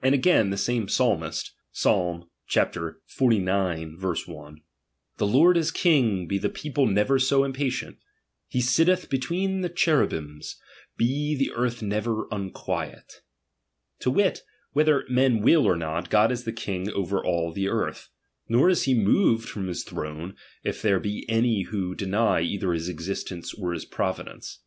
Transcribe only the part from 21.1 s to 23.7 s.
any who deny either his existence